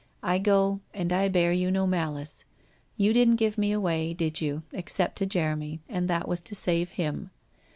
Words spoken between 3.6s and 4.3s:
away,